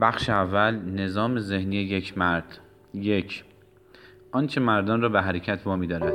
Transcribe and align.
بخش 0.00 0.30
اول 0.30 0.74
نظام 0.74 1.38
ذهنی 1.38 1.76
یک 1.76 2.18
مرد. 2.18 2.58
یک 2.94 3.44
آنچه 4.32 4.60
مردان 4.60 5.00
را 5.00 5.08
به 5.08 5.22
حرکت 5.22 5.60
وامی 5.64 5.86
دارد. 5.86 6.14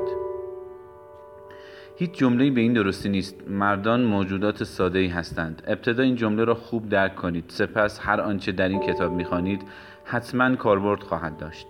هیچ 1.98 2.12
جمله‌ای 2.12 2.52
به 2.52 2.62
این 2.62 2.74
درستی 2.74 3.10
نیست. 3.10 3.50
مردان 3.50 4.04
موجودات 4.04 4.64
ساده 4.64 5.00
ای 5.00 5.08
هستند. 5.08 5.64
ابتدا 5.68 6.04
این 6.04 6.16
جمله 6.16 6.44
را 6.44 6.56
خوب 6.56 6.90
درک 6.90 7.16
کنید. 7.16 7.44
سپس 7.48 8.00
هر 8.04 8.22
آنچه 8.22 8.52
در 8.52 8.70
این 8.70 8.80
کتاب 8.80 9.12
می‌خوانید 9.12 9.62
حتما 10.04 10.56
کاربرد 10.56 11.04
خواهد 11.04 11.38
داشت. 11.38 11.68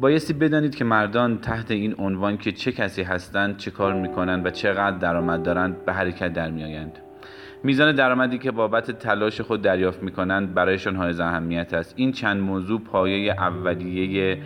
بایستی 0.00 0.32
بدانید 0.32 0.74
که 0.74 0.84
مردان 0.84 1.38
تحت 1.38 1.70
این 1.70 1.94
عنوان 1.98 2.36
که 2.36 2.52
چه 2.52 2.72
کسی 2.72 3.02
هستند 3.02 3.56
چه 3.56 3.70
کار 3.70 3.94
می‌کنند 3.94 4.46
و 4.46 4.50
چقدر 4.50 4.98
درآمد 4.98 5.42
دارند 5.42 5.84
به 5.84 5.92
حرکت 5.92 6.32
در 6.32 6.50
میآیند. 6.50 6.98
میزان 7.62 7.94
درآمدی 7.94 8.38
که 8.38 8.50
بابت 8.50 8.90
تلاش 8.90 9.40
خود 9.40 9.62
دریافت 9.62 10.02
می 10.02 10.12
کنند 10.12 10.54
برایشان 10.54 10.96
های 10.96 11.20
اهمیت 11.20 11.74
است. 11.74 11.94
این 11.96 12.12
چند 12.12 12.40
موضوع 12.40 12.80
پایه 12.80 13.32
اولیه 13.32 14.38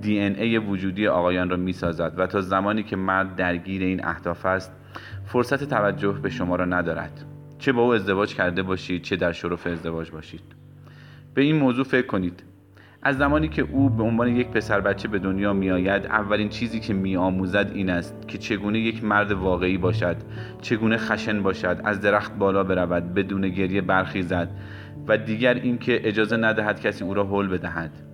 دی 0.00 0.18
ای 0.18 0.58
وجودی 0.58 1.06
آقایان 1.06 1.50
را 1.50 1.56
می 1.56 1.72
سازد 1.72 2.14
و 2.16 2.26
تا 2.26 2.40
زمانی 2.40 2.82
که 2.82 2.96
مرد 2.96 3.36
درگیر 3.36 3.82
این 3.82 4.04
اهداف 4.04 4.46
است 4.46 4.72
فرصت 5.24 5.64
توجه 5.64 6.12
به 6.12 6.30
شما 6.30 6.56
را 6.56 6.64
ندارد. 6.64 7.24
چه 7.58 7.72
با 7.72 7.82
او 7.82 7.94
ازدواج 7.94 8.34
کرده 8.34 8.62
باشید 8.62 9.02
چه 9.02 9.16
در 9.16 9.32
شرف 9.32 9.66
ازدواج 9.66 10.10
باشید. 10.10 10.42
به 11.34 11.42
این 11.42 11.56
موضوع 11.56 11.84
فکر 11.84 12.06
کنید. 12.06 12.42
از 13.04 13.18
زمانی 13.18 13.48
که 13.48 13.62
او 13.62 13.90
به 13.90 14.02
عنوان 14.02 14.28
یک 14.36 14.48
پسر 14.48 14.80
بچه 14.80 15.08
به 15.08 15.18
دنیا 15.18 15.52
می 15.52 15.70
آید 15.70 16.06
اولین 16.06 16.48
چیزی 16.48 16.80
که 16.80 16.94
می 16.94 17.16
آموزد 17.16 17.70
این 17.74 17.90
است 17.90 18.28
که 18.28 18.38
چگونه 18.38 18.78
یک 18.78 19.04
مرد 19.04 19.32
واقعی 19.32 19.78
باشد 19.78 20.16
چگونه 20.60 20.96
خشن 20.96 21.42
باشد 21.42 21.80
از 21.84 22.00
درخت 22.00 22.36
بالا 22.38 22.64
برود 22.64 23.14
بدون 23.14 23.48
گریه 23.48 23.80
برخیزد 23.80 24.48
و 25.08 25.18
دیگر 25.18 25.54
اینکه 25.54 26.08
اجازه 26.08 26.36
ندهد 26.36 26.80
کسی 26.80 27.04
او 27.04 27.14
را 27.14 27.24
حل 27.24 27.48
بدهد. 27.48 28.11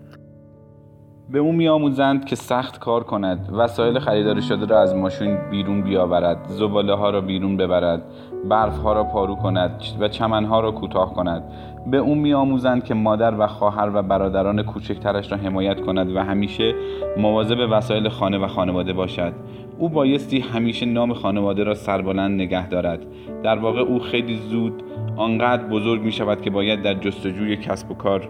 به 1.31 1.39
او 1.39 1.53
میآموزند 1.53 2.25
که 2.25 2.37
سخت 2.37 2.79
کار 2.79 3.05
کند. 3.05 3.48
وسایل 3.53 3.98
خریداری 3.98 4.43
شده 4.43 4.67
را 4.67 4.81
از 4.81 4.95
ماشین 4.95 5.37
بیرون 5.51 5.83
بیاورد. 5.83 6.39
زباله 6.48 6.95
ها 6.95 7.11
را 7.11 7.21
بیرون 7.21 7.57
ببرد. 7.57 8.03
برف 8.48 8.79
ها 8.79 8.93
را 8.93 9.05
پارو 9.05 9.34
کند 9.34 9.83
و 10.01 10.09
چمن 10.09 10.45
ها 10.45 10.61
را 10.61 10.73
کوتاه 10.73 11.15
کند. 11.15 11.43
به 11.87 11.97
او 11.97 12.15
میآموزند 12.15 12.84
که 12.84 12.95
مادر 12.95 13.34
و 13.39 13.47
خواهر 13.47 13.91
و 13.95 14.03
برادران 14.03 14.62
کوچکترش 14.62 15.33
را 15.33 15.39
حمایت 15.39 15.81
کند 15.81 16.17
و 16.17 16.21
همیشه 16.21 16.75
مواظب 17.19 17.69
وسایل 17.71 18.09
خانه 18.09 18.39
و 18.39 18.47
خانواده 18.47 18.93
باشد. 18.93 19.33
او 19.79 19.89
بایستی 19.89 20.41
همیشه 20.41 20.87
نام 20.87 21.15
خانواده 21.15 21.65
را 21.65 21.75
سربلند 21.75 22.41
نگه 22.41 22.69
دارد. 22.69 23.06
در 23.43 23.59
واقع 23.59 23.81
او 23.81 23.99
خیلی 23.99 24.37
زود 24.37 24.83
آنقدر 25.17 25.65
بزرگ 25.65 26.03
می 26.03 26.12
شود 26.12 26.41
که 26.41 26.51
باید 26.51 26.83
در 26.83 26.95
جستجوی 26.95 27.56
کسب 27.56 27.91
و 27.91 27.95
کار 27.95 28.29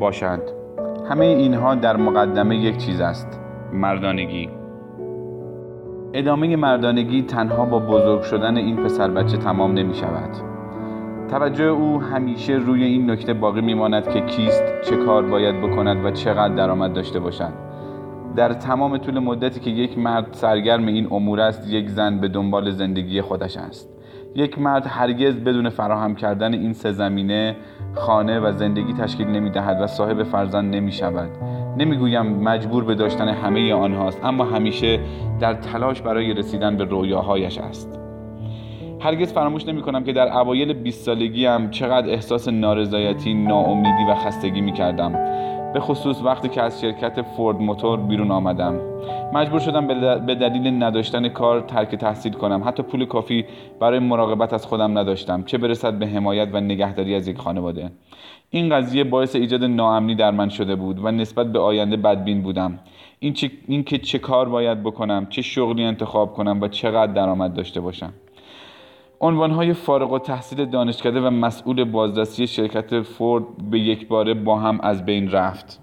باشد 0.00 0.57
همه 1.10 1.24
اینها 1.24 1.74
در 1.74 1.96
مقدمه 1.96 2.56
یک 2.56 2.76
چیز 2.76 3.00
است. 3.00 3.40
مردانگی. 3.72 4.50
ادامه 6.12 6.56
مردانگی 6.56 7.22
تنها 7.22 7.64
با 7.64 7.78
بزرگ 7.78 8.22
شدن 8.22 8.56
این 8.56 8.76
پسر 8.76 9.10
بچه 9.10 9.36
تمام 9.36 9.72
نمی 9.72 9.94
شود. 9.94 10.30
توجه 11.30 11.64
او 11.64 12.00
همیشه 12.00 12.52
روی 12.52 12.84
این 12.84 13.10
نکته 13.10 13.34
باقی 13.34 13.60
میماند 13.60 14.08
که 14.08 14.20
کیست 14.20 14.62
چه 14.82 14.96
کار 14.96 15.26
باید 15.26 15.60
بکند 15.60 16.04
و 16.04 16.10
چقدر 16.10 16.54
درآمد 16.54 16.92
داشته 16.92 17.20
باشد 17.20 17.52
در 18.36 18.52
تمام 18.52 18.98
طول 18.98 19.18
مدتی 19.18 19.60
که 19.60 19.70
یک 19.70 19.98
مرد 19.98 20.28
سرگرم 20.32 20.86
این 20.86 21.08
امور 21.10 21.40
است 21.40 21.68
یک 21.68 21.88
زن 21.88 22.18
به 22.18 22.28
دنبال 22.28 22.70
زندگی 22.70 23.20
خودش 23.20 23.56
است. 23.56 23.97
یک 24.34 24.58
مرد 24.58 24.86
هرگز 24.86 25.36
بدون 25.36 25.68
فراهم 25.68 26.14
کردن 26.14 26.52
این 26.54 26.72
سه 26.72 26.92
زمینه 26.92 27.56
خانه 27.94 28.40
و 28.40 28.52
زندگی 28.52 28.92
تشکیل 28.92 29.26
نمی 29.26 29.50
دهد 29.50 29.80
و 29.80 29.86
صاحب 29.86 30.22
فرزند 30.22 30.74
نمی 30.74 30.92
شود 30.92 31.30
نمی 31.78 31.96
گویم 31.96 32.26
مجبور 32.26 32.84
به 32.84 32.94
داشتن 32.94 33.28
همه 33.28 33.74
آنهاست 33.74 34.24
اما 34.24 34.44
همیشه 34.44 35.00
در 35.40 35.54
تلاش 35.54 36.02
برای 36.02 36.34
رسیدن 36.34 36.76
به 36.76 36.84
رویاهایش 36.84 37.58
است. 37.58 37.98
هرگز 39.00 39.32
فراموش 39.32 39.66
نمی 39.66 39.82
کنم 39.82 40.04
که 40.04 40.12
در 40.12 40.38
اوایل 40.38 40.72
20 40.72 41.04
سالگی 41.04 41.46
هم 41.46 41.70
چقدر 41.70 42.10
احساس 42.10 42.48
نارضایتی، 42.48 43.34
ناامیدی 43.34 44.04
و 44.10 44.14
خستگی 44.14 44.60
می 44.60 44.72
کردم 44.72 45.14
به 45.74 45.80
خصوص 45.80 46.22
وقتی 46.22 46.48
که 46.48 46.62
از 46.62 46.80
شرکت 46.80 47.22
فورد 47.22 47.56
موتور 47.60 48.00
بیرون 48.00 48.30
آمدم. 48.30 48.80
مجبور 49.32 49.60
شدم 49.60 49.86
به 50.26 50.34
دلیل 50.34 50.82
نداشتن 50.82 51.28
کار 51.28 51.60
ترک 51.60 51.94
تحصیل 51.94 52.32
کنم. 52.32 52.62
حتی 52.66 52.82
پول 52.82 53.04
کافی 53.04 53.44
برای 53.80 53.98
مراقبت 53.98 54.52
از 54.52 54.66
خودم 54.66 54.98
نداشتم. 54.98 55.42
چه 55.42 55.58
برسد 55.58 55.94
به 55.94 56.06
حمایت 56.06 56.48
و 56.52 56.60
نگهداری 56.60 57.14
از 57.14 57.28
یک 57.28 57.38
خانواده. 57.38 57.90
این 58.50 58.74
قضیه 58.74 59.04
باعث 59.04 59.36
ایجاد 59.36 59.64
ناامنی 59.64 60.14
در 60.14 60.30
من 60.30 60.48
شده 60.48 60.76
بود 60.76 61.04
و 61.04 61.10
نسبت 61.10 61.52
به 61.52 61.58
آینده 61.58 61.96
بدبین 61.96 62.42
بودم. 62.42 62.78
این, 63.18 63.32
چه، 63.32 63.50
این 63.66 63.84
که 63.84 63.98
چه 63.98 64.18
کار 64.18 64.48
باید 64.48 64.82
بکنم 64.82 65.26
چه 65.30 65.42
شغلی 65.42 65.84
انتخاب 65.84 66.32
کنم 66.32 66.60
و 66.60 66.68
چقدر 66.68 67.12
درآمد 67.12 67.54
داشته 67.54 67.80
باشم. 67.80 68.12
عنوانهای 69.20 69.72
فارغ 69.72 70.12
و 70.12 70.18
تحصیل 70.18 70.64
دانشکده 70.64 71.20
و 71.20 71.30
مسئول 71.30 71.84
بازرسی 71.84 72.46
شرکت 72.46 73.00
فورد 73.00 73.44
به 73.70 73.78
یک 73.78 74.08
باره 74.08 74.34
با 74.34 74.58
هم 74.58 74.80
از 74.80 75.04
بین 75.04 75.30
رفت. 75.30 75.80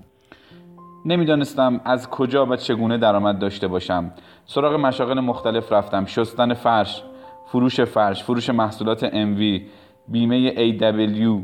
نمی‌دانستم 1.05 1.81
از 1.85 2.09
کجا 2.09 2.45
و 2.45 2.55
چگونه 2.55 2.97
درآمد 2.97 3.39
داشته 3.39 3.67
باشم. 3.67 4.11
سراغ 4.45 4.73
مشاغل 4.73 5.19
مختلف 5.19 5.71
رفتم. 5.71 6.05
شستن 6.05 6.53
فرش 6.53 7.03
فروش 7.45 7.81
فرش 7.81 8.23
فروش 8.23 8.49
محصولات 8.49 9.05
MV 9.05 9.61
بیمه 10.07 10.51
AW 10.51 11.41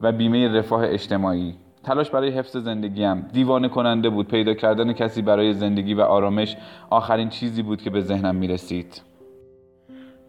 و 0.00 0.12
بیمه 0.12 0.48
رفاه 0.48 0.84
اجتماعی. 0.84 1.54
تلاش 1.84 2.10
برای 2.10 2.30
حفظ 2.30 2.56
زندگیم 2.56 3.20
دیوانه 3.32 3.68
کننده 3.68 4.10
بود. 4.10 4.28
پیدا 4.28 4.54
کردن 4.54 4.92
کسی 4.92 5.22
برای 5.22 5.52
زندگی 5.52 5.94
و 5.94 6.00
آرامش 6.00 6.56
آخرین 6.90 7.28
چیزی 7.28 7.62
بود 7.62 7.82
که 7.82 7.90
به 7.90 8.00
ذهنم 8.00 8.36
می 8.36 8.48
رسید 8.48 9.13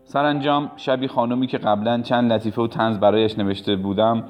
سرانجام 0.07 0.71
شبی 0.75 1.07
خانمی 1.07 1.47
که 1.47 1.57
قبلا 1.57 2.01
چند 2.01 2.33
لطیفه 2.33 2.61
و 2.61 2.67
تنز 2.67 2.97
برایش 2.97 3.39
نوشته 3.39 3.75
بودم 3.75 4.23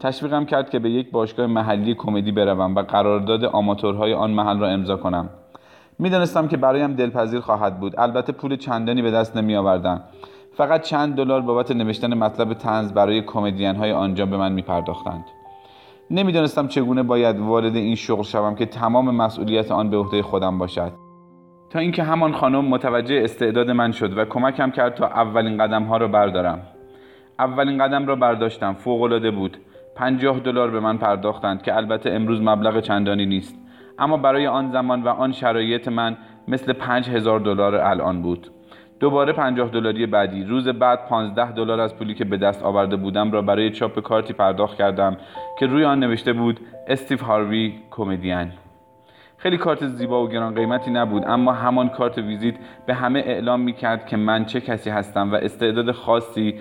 تشویقم 0.00 0.44
کرد 0.44 0.70
که 0.70 0.78
به 0.78 0.90
یک 0.90 1.10
باشگاه 1.10 1.46
محلی 1.46 1.94
کمدی 1.94 2.32
بروم 2.32 2.74
و 2.74 2.82
قرارداد 2.82 3.44
آماتورهای 3.44 4.14
آن 4.14 4.30
محل 4.30 4.58
را 4.58 4.68
امضا 4.68 4.96
کنم. 4.96 5.28
می‌دانستم 5.98 6.48
که 6.48 6.56
برایم 6.56 6.94
دلپذیر 6.94 7.40
خواهد 7.40 7.80
بود. 7.80 7.94
البته 7.98 8.32
پول 8.32 8.56
چندانی 8.56 9.02
به 9.02 9.10
دست 9.10 9.36
نمی 9.36 9.56
آوردم 9.56 10.02
فقط 10.56 10.82
چند 10.82 11.16
دلار 11.16 11.40
بابت 11.40 11.70
نوشتن 11.70 12.14
مطلب 12.14 12.54
تنز 12.54 12.92
برای 12.92 13.22
کمدین 13.22 13.76
های 13.76 13.92
آنجا 13.92 14.26
به 14.26 14.36
من 14.36 14.52
می 14.52 14.62
پرداختند 14.62 15.24
نمی‌دانستم 16.10 16.68
چگونه 16.68 17.02
باید 17.02 17.40
وارد 17.40 17.76
این 17.76 17.94
شغل 17.94 18.22
شوم 18.22 18.54
که 18.54 18.66
تمام 18.66 19.14
مسئولیت 19.14 19.72
آن 19.72 19.90
به 19.90 19.96
عهده 19.96 20.22
خودم 20.22 20.58
باشد. 20.58 21.03
تا 21.74 21.80
اینکه 21.80 22.02
همان 22.02 22.32
خانم 22.32 22.64
متوجه 22.64 23.20
استعداد 23.24 23.70
من 23.70 23.92
شد 23.92 24.18
و 24.18 24.24
کمکم 24.24 24.70
کرد 24.70 24.94
تا 24.94 25.06
اولین 25.06 25.58
قدم 25.58 25.82
ها 25.82 25.96
را 25.96 26.08
بردارم. 26.08 26.60
اولین 27.38 27.84
قدم 27.84 28.06
را 28.06 28.16
برداشتم. 28.16 28.74
فوق 28.74 29.02
العاده 29.02 29.30
بود. 29.30 29.56
پنجاه 29.96 30.40
دلار 30.40 30.70
به 30.70 30.80
من 30.80 30.98
پرداختند 30.98 31.62
که 31.62 31.76
البته 31.76 32.10
امروز 32.10 32.42
مبلغ 32.42 32.80
چندانی 32.80 33.26
نیست. 33.26 33.58
اما 33.98 34.16
برای 34.16 34.46
آن 34.46 34.70
زمان 34.70 35.02
و 35.02 35.08
آن 35.08 35.32
شرایط 35.32 35.88
من 35.88 36.16
مثل 36.48 36.72
پنج 36.72 37.10
هزار 37.10 37.40
دلار 37.40 37.74
الان 37.74 38.22
بود. 38.22 38.50
دوباره 39.00 39.32
پنجاه 39.32 39.68
دلاری 39.68 40.06
بعدی. 40.06 40.44
روز 40.44 40.68
بعد 40.68 41.06
پانزده 41.08 41.52
دلار 41.52 41.80
از 41.80 41.96
پولی 41.96 42.14
که 42.14 42.24
به 42.24 42.36
دست 42.36 42.62
آورده 42.62 42.96
بودم 42.96 43.32
را 43.32 43.42
برای 43.42 43.70
چاپ 43.70 44.00
کارتی 44.00 44.32
پرداخت 44.32 44.76
کردم 44.76 45.16
که 45.58 45.66
روی 45.66 45.84
آن 45.84 46.00
نوشته 46.00 46.32
بود 46.32 46.60
استیو 46.88 47.18
هاروی 47.18 47.72
کمدین. 47.90 48.63
خیلی 49.36 49.58
کارت 49.58 49.86
زیبا 49.86 50.24
و 50.24 50.28
گران 50.28 50.54
قیمتی 50.54 50.90
نبود 50.90 51.24
اما 51.26 51.52
همان 51.52 51.88
کارت 51.88 52.18
ویزیت 52.18 52.54
به 52.86 52.94
همه 52.94 53.18
اعلام 53.18 53.60
می 53.60 53.72
کرد 53.72 54.06
که 54.06 54.16
من 54.16 54.44
چه 54.44 54.60
کسی 54.60 54.90
هستم 54.90 55.32
و 55.32 55.34
استعداد 55.34 55.92
خاصی 55.92 56.54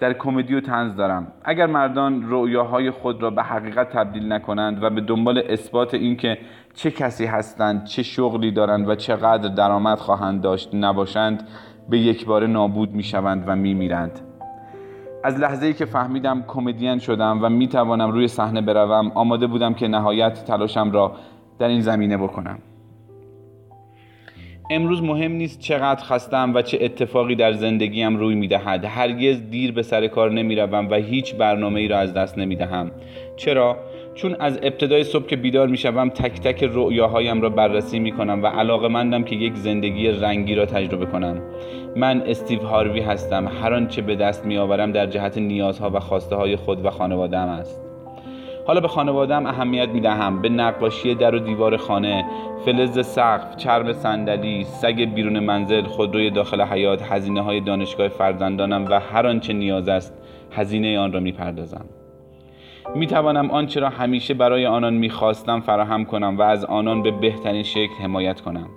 در 0.00 0.12
کمدی 0.12 0.54
و 0.54 0.60
تنز 0.60 0.96
دارم. 0.96 1.32
اگر 1.44 1.66
مردان 1.66 2.22
رویاهای 2.22 2.90
خود 2.90 3.22
را 3.22 3.30
به 3.30 3.42
حقیقت 3.42 3.90
تبدیل 3.90 4.32
نکنند 4.32 4.82
و 4.82 4.90
به 4.90 5.00
دنبال 5.00 5.42
اثبات 5.48 5.94
اینکه 5.94 6.38
چه 6.74 6.90
کسی 6.90 7.24
هستند 7.24 7.84
چه 7.84 8.02
شغلی 8.02 8.50
دارند 8.50 8.88
و 8.88 8.94
چقدر 8.94 9.48
درآمد 9.48 9.98
خواهند 9.98 10.40
داشت 10.40 10.74
نباشند 10.74 11.48
به 11.88 11.98
یک 11.98 12.26
بار 12.26 12.46
نابود 12.46 12.92
می 12.92 13.02
شوند 13.02 13.44
و 13.46 13.56
می 13.56 13.74
میرند 13.74 14.20
از 15.24 15.38
لحظه 15.38 15.66
ای 15.66 15.72
که 15.72 15.84
فهمیدم 15.84 16.44
کمدین 16.48 16.98
شدم 16.98 17.38
و 17.42 17.48
می 17.48 17.68
توانم 17.68 18.10
روی 18.10 18.28
صحنه 18.28 18.60
بروم 18.60 19.12
آماده 19.14 19.46
بودم 19.46 19.74
که 19.74 19.88
نهایت 19.88 20.44
تلاشم 20.44 20.90
را 20.90 21.12
در 21.58 21.68
این 21.68 21.80
زمینه 21.80 22.16
بکنم. 22.16 22.58
امروز 24.70 25.02
مهم 25.02 25.32
نیست 25.32 25.60
چقدر 25.60 26.04
خستم 26.04 26.54
و 26.54 26.62
چه 26.62 26.78
اتفاقی 26.80 27.34
در 27.34 27.52
زندگیم 27.52 28.16
روی 28.16 28.34
می‌دهد. 28.34 28.84
هرگز 28.84 29.50
دیر 29.50 29.72
به 29.72 29.82
سر 29.82 30.06
کار 30.06 30.32
نمی‌روم 30.32 30.90
و 30.90 30.94
هیچ 30.94 31.34
برنامه 31.34 31.80
ای 31.80 31.88
را 31.88 31.98
از 31.98 32.14
دست 32.14 32.38
نمی‌دهم. 32.38 32.90
چرا؟ 33.36 33.76
چون 34.14 34.36
از 34.40 34.58
ابتدای 34.62 35.04
صبح 35.04 35.26
که 35.26 35.36
بیدار 35.36 35.68
می‌شوم 35.68 36.08
تک 36.08 36.40
تک 36.40 36.70
رؤیاهایم 36.72 37.42
را 37.42 37.48
بررسی 37.48 37.98
می‌کنم 37.98 38.42
و 38.42 38.46
علاقه 38.46 38.88
مندم 38.88 39.22
که 39.22 39.36
یک 39.36 39.54
زندگی 39.54 40.08
رنگی 40.08 40.54
را 40.54 40.66
تجربه 40.66 41.06
کنم. 41.06 41.42
من 41.96 42.22
استیو 42.26 42.60
هاروی 42.60 43.00
هستم. 43.00 43.48
هر 43.62 43.74
آنچه 43.74 44.02
به 44.02 44.16
دست 44.16 44.46
میآورم 44.46 44.92
در 44.92 45.06
جهت 45.06 45.38
نیازها 45.38 45.90
و 45.90 46.00
خواسته 46.00 46.36
های 46.36 46.56
خود 46.56 46.84
و 46.84 46.90
خانوادهام 46.90 47.48
است. 47.48 47.82
حالا 48.66 48.80
به 48.80 48.88
خانوادم 48.88 49.46
اهمیت 49.46 49.88
می 49.88 50.00
دهم 50.00 50.42
به 50.42 50.48
نقاشی 50.48 51.14
در 51.14 51.34
و 51.34 51.38
دیوار 51.38 51.76
خانه 51.76 52.24
فلز 52.64 53.06
سقف 53.06 53.56
چرم 53.56 53.92
صندلی 53.92 54.64
سگ 54.64 55.00
بیرون 55.14 55.38
منزل 55.38 55.82
خودروی 55.82 56.30
داخل 56.30 56.62
حیات 56.62 57.02
هزینه 57.02 57.40
های 57.40 57.60
دانشگاه 57.60 58.08
فرزندانم 58.08 58.84
و 58.90 59.00
هر 59.00 59.26
آنچه 59.26 59.52
نیاز 59.52 59.88
است 59.88 60.14
هزینه 60.52 60.98
آن 60.98 61.12
را 61.12 61.20
می 61.20 61.32
پردازم 61.32 61.84
می 62.94 63.06
توانم 63.06 63.50
آنچه 63.50 63.80
را 63.80 63.88
همیشه 63.88 64.34
برای 64.34 64.66
آنان 64.66 64.94
می 64.94 65.10
خواستم 65.10 65.60
فراهم 65.60 66.04
کنم 66.04 66.38
و 66.38 66.42
از 66.42 66.64
آنان 66.64 67.02
به 67.02 67.10
بهترین 67.10 67.62
شکل 67.62 67.94
حمایت 68.02 68.40
کنم. 68.40 68.68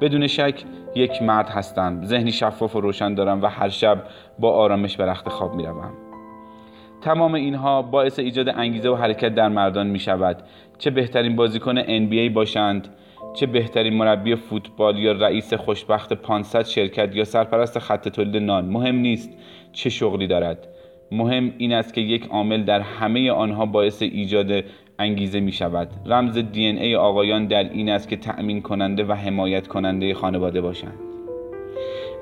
بدون 0.00 0.26
شک 0.26 0.64
یک 0.94 1.22
مرد 1.22 1.48
هستم. 1.48 2.04
ذهنی 2.04 2.32
شفاف 2.32 2.76
و 2.76 2.80
روشن 2.80 3.14
دارم 3.14 3.42
و 3.42 3.46
هر 3.46 3.68
شب 3.68 4.02
با 4.38 4.52
آرامش 4.52 4.96
به 4.96 5.06
رخت 5.06 5.28
خواب 5.28 5.54
می 5.54 5.66
روم. 5.66 6.07
تمام 7.00 7.34
اینها 7.34 7.82
باعث 7.82 8.18
ایجاد 8.18 8.48
انگیزه 8.48 8.90
و 8.90 8.94
حرکت 8.94 9.34
در 9.34 9.48
مردان 9.48 9.86
می 9.86 9.98
شود. 9.98 10.42
چه 10.78 10.90
بهترین 10.90 11.36
بازیکن 11.36 11.82
NBA 11.82 12.32
باشند 12.34 12.88
چه 13.34 13.46
بهترین 13.46 13.94
مربی 13.94 14.34
فوتبال 14.34 14.98
یا 14.98 15.12
رئیس 15.12 15.54
خوشبخت 15.54 16.12
500 16.12 16.64
شرکت 16.64 17.16
یا 17.16 17.24
سرپرست 17.24 17.78
خط 17.78 18.08
تولید 18.08 18.42
نان. 18.42 18.64
مهم 18.64 18.96
نیست 18.96 19.30
چه 19.72 19.90
شغلی 19.90 20.26
دارد. 20.26 20.68
مهم 21.12 21.54
این 21.58 21.72
است 21.72 21.94
که 21.94 22.00
یک 22.00 22.26
عامل 22.26 22.62
در 22.64 22.80
همه 22.80 23.30
آنها 23.30 23.66
باعث 23.66 24.02
ایجاد 24.02 24.64
انگیزه 24.98 25.40
می 25.40 25.52
شود. 25.52 25.88
رمز 26.06 26.38
دی 26.38 26.66
ای 26.66 26.96
آقایان 26.96 27.46
در 27.46 27.64
این 27.72 27.90
است 27.90 28.08
که 28.08 28.16
تأمین 28.16 28.62
کننده 28.62 29.04
و 29.04 29.12
حمایت 29.12 29.68
کننده 29.68 30.14
خانواده 30.14 30.60
باشند. 30.60 31.07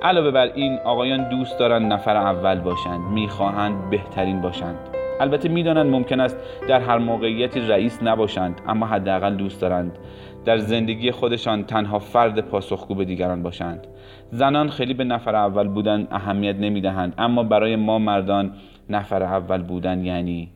علاوه 0.06 0.30
بر 0.30 0.50
این 0.54 0.78
آقایان 0.84 1.28
دوست 1.28 1.58
دارند 1.58 1.92
نفر 1.92 2.16
اول 2.16 2.60
باشند 2.60 3.00
می‌خواهند 3.00 3.90
بهترین 3.90 4.40
باشند. 4.40 4.76
البته 5.20 5.48
می‌دانند 5.48 5.90
ممکن 5.90 6.20
است 6.20 6.36
در 6.68 6.80
هر 6.80 6.98
موقعیتی 6.98 7.60
رئیس 7.60 8.02
نباشند 8.02 8.60
اما 8.68 8.86
حداقل 8.86 9.34
دوست 9.34 9.60
دارند. 9.60 9.98
در 10.44 10.58
زندگی 10.58 11.10
خودشان 11.10 11.64
تنها 11.64 11.98
فرد 11.98 12.40
پاسخگو 12.40 12.94
به 12.94 13.04
دیگران 13.04 13.42
باشند. 13.42 13.86
زنان 14.30 14.68
خیلی 14.68 14.94
به 14.94 15.04
نفر 15.04 15.34
اول 15.34 15.68
بودن 15.68 16.08
اهمیت 16.10 16.56
نمی‌دهند 16.56 17.14
اما 17.18 17.42
برای 17.42 17.76
ما 17.76 17.98
مردان 17.98 18.52
نفر 18.90 19.22
اول 19.22 19.62
بودن 19.62 20.04
یعنی 20.04 20.48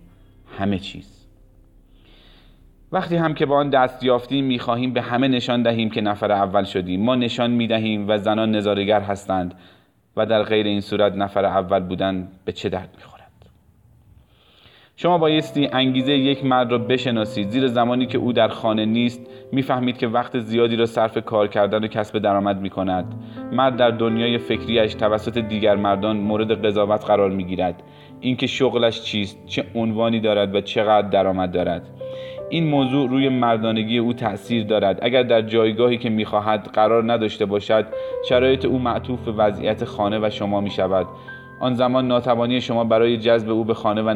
همه 0.59 0.79
چیز. 0.79 1.20
وقتی 2.93 3.17
هم 3.17 3.35
که 3.35 3.47
با 3.47 3.57
آن 3.57 3.71
دست 3.71 4.05
یافتیم 4.05 4.45
می‌خواهیم 4.45 4.93
به 4.93 5.03
همه 5.03 5.29
نشان 5.29 5.63
دهیم 5.63 5.91
که 5.91 6.01
نفر 6.01 6.33
اول 6.33 6.65
شدیم. 6.65 7.03
ما 7.03 7.15
نشان 7.15 7.51
می‌دهیم 7.51 8.09
و 8.09 8.19
زنان 8.19 8.51
نظارگر 8.51 9.01
هستند 9.01 9.55
و 10.17 10.27
در 10.27 10.43
غیر 10.43 10.67
این 10.67 10.81
صورت 10.81 11.15
نفر 11.15 11.45
اول 11.45 11.81
بودن 11.81 12.29
به 12.45 12.53
چه 12.53 12.69
درد 12.69 12.89
می‌خورد؟ 12.97 13.21
شما 14.97 15.19
بایستی 15.19 15.69
انگیزه 15.73 16.13
یک 16.13 16.45
مرد 16.45 16.71
را 16.71 16.79
بشناسید. 16.79 17.49
زیر 17.49 17.67
زمانی 17.67 18.07
که 18.07 18.19
او 18.19 18.33
در 18.33 18.49
خانه 18.49 18.85
نیست 18.85 19.27
می‌فهمید 19.53 19.99
که 19.99 20.09
وقت 20.09 20.39
زیادی 20.39 20.77
را 20.77 20.87
صرف 20.87 21.19
کار 21.19 21.49
کردن 21.49 21.85
و 21.85 21.87
کسب 21.87 22.19
درآمد 22.19 22.61
می 22.61 22.71
کند 22.71 23.05
مرد 23.53 23.77
در 23.77 23.91
دنیای 23.91 24.39
فکریش 24.39 24.95
توسط 24.95 25.39
دیگر 25.39 25.77
مردان 25.77 26.17
مورد 26.17 26.67
قضاوت 26.67 27.05
قرار 27.05 27.31
می 27.31 27.45
گیرد 27.45 27.83
اینکه 28.21 28.47
شغلش 28.47 29.03
چیست 29.03 29.47
چه 29.47 29.65
عنوانی 29.75 30.21
دارد 30.21 30.55
و 30.55 30.61
چقدر 30.61 31.09
درآمد 31.09 31.53
دارد. 31.53 31.83
این 32.51 32.67
موضوع 32.67 33.11
روی 33.11 33.29
مردانگی 33.29 33.99
او 33.99 34.13
تاثیر 34.13 34.65
دارد. 34.65 34.99
اگر 35.03 35.23
در 35.23 35.43
جایگاهی 35.43 35.99
که 35.99 36.11
می‌خواهد 36.11 36.71
قرار 36.73 37.13
نداشته 37.13 37.47
باشد 37.47 37.87
شرایط 38.29 38.65
او 38.65 38.79
معطوف 38.79 39.21
به 39.25 39.33
وضعیت 39.33 39.85
خانه 39.85 40.19
و 40.19 40.31
شما 40.31 40.61
می 40.61 40.71
شود 40.71 41.07
آن 41.61 41.75
زمان 41.75 42.09
ناتوانی 42.09 42.61
شما 42.61 42.85
برای 42.85 43.17
جذب 43.17 43.51
او 43.51 43.65
به 43.65 43.75
خانه 43.75 44.03
و 44.03 44.09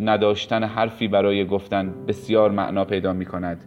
نداشتن 0.00 0.64
حرفی 0.64 1.08
برای 1.08 1.44
گفتن 1.44 1.94
بسیار 2.08 2.50
معنا 2.50 2.84
پیدا 2.84 3.12
می 3.12 3.24
کند 3.24 3.64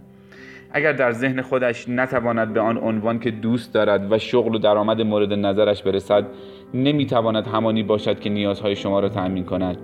اگر 0.72 0.92
در 0.92 1.12
ذهن 1.12 1.42
خودش 1.42 1.90
نتواند 1.90 2.54
به 2.54 2.60
آن 2.60 2.78
عنوان 2.78 3.20
که 3.20 3.32
دوست 3.32 3.74
دارد 3.74 4.12
و 4.12 4.18
شغل 4.18 4.56
و 4.56 4.58
درآمد 4.58 5.02
مورد 5.02 5.34
نظرش 5.34 5.84
برسد 5.84 6.26
نمی‌تواند 6.74 7.48
همانی 7.48 7.84
باشد 7.84 8.20
که 8.20 8.30
نیازهای 8.30 8.76
شما 8.76 9.00
را 9.00 9.10
تأمین 9.10 9.44
کند. 9.44 9.78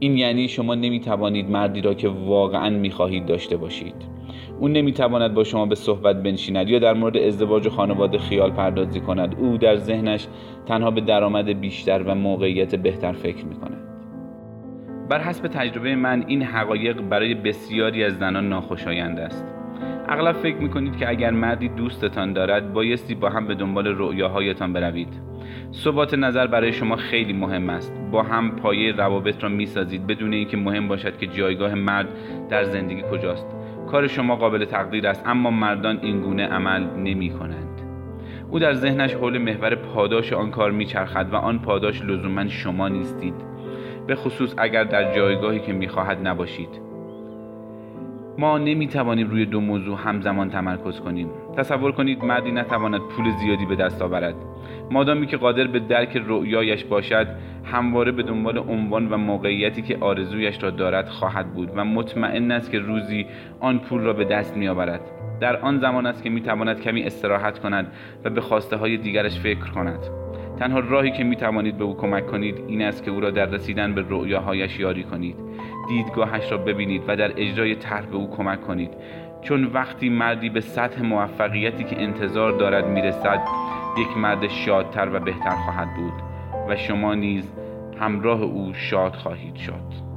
این 0.00 0.16
یعنی 0.16 0.48
شما 0.48 0.74
نمی‌توانید 0.74 1.50
مردی 1.50 1.80
را 1.80 1.94
که 1.94 2.08
واقعا 2.08 2.70
می‌خواهید 2.70 3.26
داشته 3.26 3.56
باشید. 3.56 3.94
او 4.60 4.68
نمی‌تواند 4.68 5.34
با 5.34 5.44
شما 5.44 5.66
به 5.66 5.74
صحبت 5.74 6.22
بنشیند 6.22 6.68
یا 6.68 6.78
در 6.78 6.94
مورد 6.94 7.16
ازدواج 7.16 7.66
و 7.66 7.70
خانواده 7.70 8.18
خیال 8.18 8.50
پردازی 8.50 9.00
کند. 9.00 9.36
او 9.38 9.56
در 9.56 9.76
ذهنش 9.76 10.26
تنها 10.66 10.90
به 10.90 11.00
درآمد 11.00 11.60
بیشتر 11.60 12.02
و 12.02 12.14
موقعیت 12.14 12.74
بهتر 12.74 13.12
فکر 13.12 13.44
می 13.44 13.54
کند 13.54 13.80
بر 15.08 15.20
حسب 15.20 15.48
تجربه 15.48 15.96
من 15.96 16.24
این 16.26 16.42
حقایق 16.42 17.00
برای 17.00 17.34
بسیاری 17.34 18.04
از 18.04 18.18
زنان 18.18 18.48
ناخوشایند 18.48 19.18
است. 19.18 19.59
اغلب 20.10 20.36
فکر 20.36 20.56
می‌کنید 20.56 20.96
که 20.96 21.08
اگر 21.08 21.30
مردی 21.30 21.68
دوستتان 21.68 22.32
دارد 22.32 22.72
بایستی 22.72 23.14
با 23.14 23.30
هم 23.30 23.46
به 23.46 23.54
دنبال 23.54 23.86
رؤیاهایتان 23.86 24.72
بروید. 24.72 25.20
ثبات 25.72 26.14
نظر 26.14 26.46
برای 26.46 26.72
شما 26.72 26.96
خیلی 26.96 27.32
مهم 27.32 27.70
است. 27.70 27.92
با 28.12 28.22
هم 28.22 28.56
پایه 28.56 28.92
روابط 28.92 29.42
را 29.42 29.48
می‌سازید. 29.48 30.06
بدون 30.06 30.32
اینکه 30.32 30.56
مهم 30.56 30.88
باشد 30.88 31.18
که 31.18 31.26
جایگاه 31.26 31.74
مرد 31.74 32.08
در 32.48 32.64
زندگی 32.64 33.02
کجاست. 33.12 33.46
کار 33.90 34.06
شما 34.06 34.36
قابل 34.36 34.64
تقدیر 34.64 35.06
است 35.06 35.22
اما 35.26 35.50
مردان 35.50 35.98
این 36.02 36.20
گونه 36.20 36.46
عمل 36.46 36.84
نمی 36.96 37.30
کنند 37.30 37.80
او 38.50 38.58
در 38.58 38.72
ذهنش 38.74 39.14
حول 39.14 39.38
محور 39.38 39.74
پاداش 39.74 40.32
آن 40.32 40.50
کار 40.50 40.70
میچرخد 40.70 41.32
و 41.32 41.36
آن 41.36 41.58
پاداش 41.58 42.02
لزوما 42.02 42.48
شما 42.48 42.88
نیستید. 42.88 43.34
به 44.06 44.14
خصوص 44.14 44.54
اگر 44.58 44.84
در 44.84 45.14
جایگاهی 45.14 45.60
که 45.60 45.72
می‌خواهد 45.72 46.28
نباشید. 46.28 46.89
ما 48.40 48.58
نمی 48.58 48.86
توانیم 48.86 49.30
روی 49.30 49.46
دو 49.46 49.60
موضوع 49.60 49.98
همزمان 49.98 50.50
تمرکز 50.50 51.00
کنیم. 51.00 51.28
تصور 51.56 51.92
کنید 51.92 52.24
مردی 52.24 52.52
نتواند 52.52 53.00
پول 53.00 53.30
زیادی 53.30 53.66
به 53.66 53.76
دست 53.76 54.02
آورد. 54.02 54.34
مادامی 54.90 55.26
که 55.26 55.36
قادر 55.36 55.66
به 55.66 55.78
درک 55.78 56.22
رؤیایش 56.26 56.84
باشد 56.84 57.26
همواره 57.64 58.12
به 58.12 58.22
دنبال 58.22 58.58
عنوان 58.58 59.08
و 59.08 59.16
موقعیتی 59.16 59.82
که 59.82 59.98
آرزویش 60.00 60.62
را 60.62 60.70
دارد 60.70 61.08
خواهد 61.08 61.54
بود 61.54 61.70
و 61.76 61.84
مطمئن 61.84 62.50
است 62.50 62.70
که 62.70 62.78
روزی 62.78 63.26
آن 63.60 63.78
پول 63.78 64.00
را 64.00 64.12
به 64.12 64.24
دست 64.24 64.56
می 64.56 64.68
آورد 64.68 65.00
در 65.40 65.56
آن 65.56 65.78
زمان 65.78 66.06
است 66.06 66.22
که 66.22 66.30
می 66.30 66.40
تواند 66.40 66.80
کمی 66.80 67.02
استراحت 67.02 67.58
کند 67.58 67.92
و 68.24 68.30
به 68.30 68.40
خواسته 68.40 68.76
های 68.76 68.96
دیگرش 68.96 69.40
فکر 69.40 69.70
کند. 69.70 69.98
تنها 70.58 70.78
راهی 70.78 71.10
که 71.10 71.24
می 71.24 71.36
توانید 71.36 71.78
به 71.78 71.84
او 71.84 71.96
کمک 71.96 72.26
کنید 72.26 72.64
این 72.68 72.82
است 72.82 73.04
که 73.04 73.10
او 73.10 73.20
را 73.20 73.30
در 73.30 73.46
رسیدن 73.46 73.94
به 73.94 74.04
رؤیاهایش 74.08 74.80
یاری 74.80 75.04
کنید. 75.04 75.36
دیدگاهش 75.88 76.52
را 76.52 76.58
ببینید 76.58 77.02
و 77.06 77.16
در 77.16 77.32
اجرای 77.36 77.74
طرح 77.74 78.06
به 78.06 78.16
او 78.16 78.30
کمک 78.36 78.60
کنید. 78.60 78.90
چون 79.42 79.64
وقتی 79.64 80.08
مردی 80.08 80.50
به 80.50 80.60
سطح 80.60 81.02
موفقیتی 81.02 81.84
که 81.84 82.02
انتظار 82.02 82.52
دارد 82.52 82.86
می‌رسد 82.86 83.42
یک 83.98 84.16
مرد 84.16 84.48
شادتر 84.48 85.08
و 85.12 85.20
بهتر 85.20 85.56
خواهد 85.56 85.88
بود 85.96 86.22
و 86.68 86.76
شما 86.76 87.14
نیز 87.14 87.52
همراه 88.00 88.42
او 88.42 88.74
شاد 88.74 89.14
خواهید 89.14 89.56
شد. 89.56 90.09